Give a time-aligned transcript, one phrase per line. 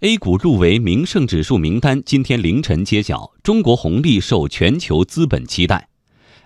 [0.00, 5.88] A 股入围名胜指数名单今天凌晨揭晓，中国红利受全球资本期待。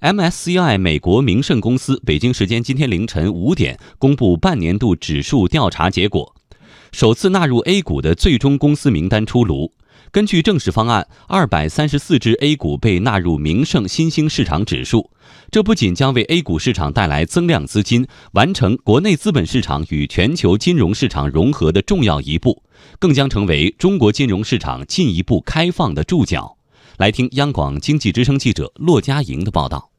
[0.00, 6.32] MSCI 美国名胜公司北京时间今天凌晨五点公布半年度指数调查结果，
[6.92, 9.72] 首次纳入 A 股的最终公司名单出炉。
[10.12, 15.08] 根据正式方案，二百三十四只 A 股被纳入名胜新兴市场指数。
[15.52, 22.64] 这不仅将为 A 股市场带来增量资金，完成国内资本市场与全球金融市场融合的重要一步，
[22.98, 26.56] 更将成为中国金融市场进一步开放的注脚。
[26.96, 29.89] 来听央广经济之声记者骆佳莹的报道。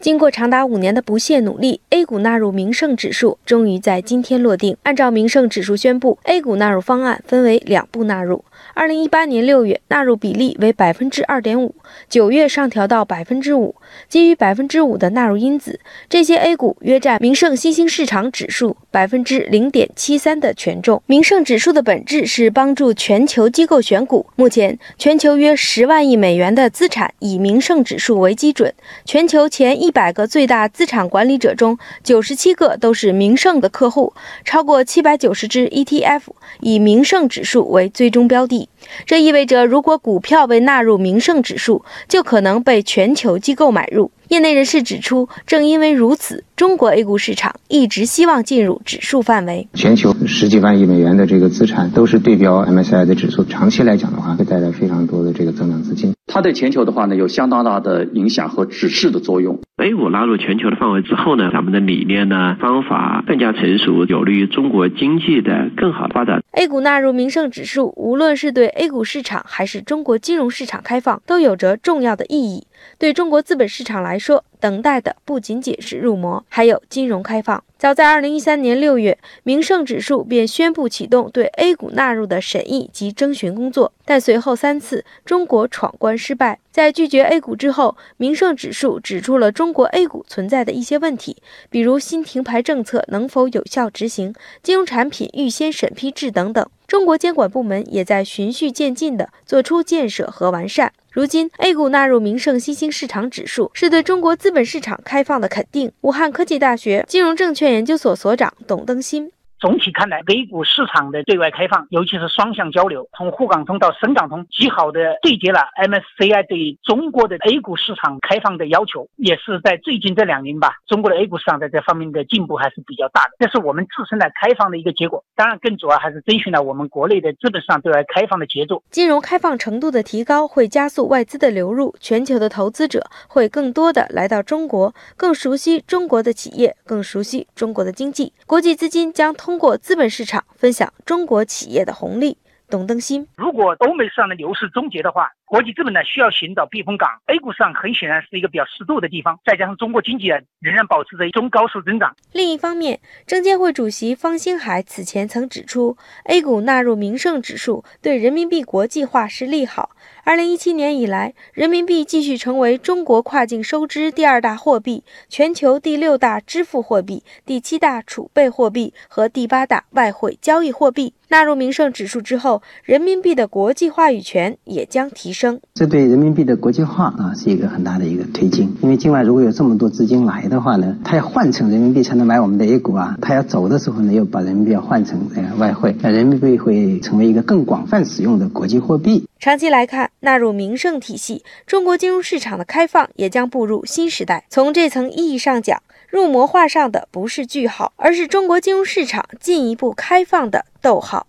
[0.00, 4.76] 经过长达五年的不懈努力，A 股纳入名胜指数终于在今天落定。
[4.82, 8.44] 按照名胜指数宣布，A 股纳入方案分为两步纳入。
[8.74, 11.74] 二零一八年六月纳入比例为百分之二点五，
[12.08, 13.74] 九月上调到百分之五。
[14.08, 15.80] 基于百分之五的纳入因子，
[16.10, 21.02] 这些 A 股约占名胜新兴市场指数百分之零点七三的权重。
[21.06, 24.26] 名胜指数的本质是帮助全球机构选股。
[24.36, 36.22] 目前，全球约十万亿美元的资产以名胜指数为基准，全球前一一百个最大资产管理者中，九十七个都是名胜的客户，超过七百九十只 ETF
[36.60, 38.70] 以名胜指数为最终标的。
[39.06, 44.10] 这意味着，如果股票被纳入名胜指数，就可能被全球机构买入。
[44.28, 49.68] 业内人士指出，正因为如此，中国 A 股市场一直希望进入指数范围。
[49.74, 56.14] 全球十几万亿美元的这个资产都是对标 MSCI 的指数，长期来讲的话，会带来非常多的这个增长资金。
[56.26, 59.60] 它对全球的话呢，有相当大的影响和指示的作用。
[59.76, 66.42] A 股纳入全球的范围之后呢，咱们的理念呢、方法更加成熟，有利于中国经济的更好的发展。
[66.52, 72.66] A 股纳入名胜指数，无论是对 A 股市场还是中国金融市场开放，都有着重要的意义。
[72.98, 77.62] 对中国资本市场来说，等待的不仅仅是入魔，还有金融开放。
[77.78, 86.58] 早在二零一三年六月，名胜指数便宣布启动对 A 股纳入的审议及征询工作，但随后三次中国闯关失败。
[86.70, 91.36] 在拒绝 A 股之后，名胜指数指出了中国 A 股存在的一些问题，
[91.70, 96.66] 比如新停牌政策能否有效执行、金融产品预先审批制等等。
[96.86, 100.92] 中国监管部门也在循序渐进地做出建设和完善。
[101.10, 105.92] 如今，A 股纳入名胜新兴市场指数，是对中国资本市场开放的肯定。
[106.02, 109.30] 武汉科技大学金融证券研究所所长董登新。
[109.58, 119.08] 总体看来，A 股市场的对外开放，尤其是双向交流，从沪港通到深港通，极好的对接了 MSCI 对中国的 A 股市场开放的要求。
[119.16, 123.30] 也是在最近这两年吧，中国的 A 股市场在这方面的进步还是比较大的。
[123.38, 125.24] 这是我们自身的开放的一个结果。
[125.34, 128.82] 当然，更主要还是遵循了我们国内的资本市场对外开放的节奏。
[128.90, 138.32] 金融开放程度的提高，会加速外资的流入，全球的投资者会更多的来到中国，更熟悉中国的企业，更熟悉中国的经济。
[138.46, 139.58] 国际资金将通。
[139.58, 142.38] 过资本市场分享中国企业的红利。
[142.70, 147.08] 董登新，如果欧美市场的牛市终结的话，国际资本呢需要寻找避风港。
[147.26, 152.16] A 股上很显然是一个比较适度的地方，再加上中国经济仍然保持着中高速增长。
[152.32, 159.90] 另一方面，证监会主席方星海此前曾指出，A 股纳入名胜指数对人民币国际化是利好。
[160.24, 171.14] 二零一七年以来，人民币继续成为中国跨境收支第二大货币、全球第六大支付货币、第七大储备货币和第八大外汇交易货币。
[171.28, 175.43] 纳入名胜指数之后，人民币的国际话语权也将提升。
[175.74, 178.74] 这对人民币的国际化啊是一个很大的一个推进。
[178.80, 183.16] 因为境外如果有这么多资金来的话呢，它要换成人民币才能买我们的 A 股啊。
[183.20, 189.26] 它要走的时候呢，又把人民币要换成呃外汇，那人民币会成为一个更广泛使用的国际货币。
[189.38, 194.46] 长期来看，纳入名胜体系，中国金融市场的开放也将步入新时代。
[194.48, 201.26] 从这层意义上讲，入魔画上的不是句号，而是中国金融市场进一步开放的逗号。